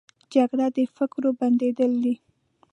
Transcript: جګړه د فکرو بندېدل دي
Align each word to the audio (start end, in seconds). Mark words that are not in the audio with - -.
جګړه 0.33 0.67
د 0.75 0.77
فکرو 0.95 1.29
بندېدل 1.39 1.91
دي 2.03 2.15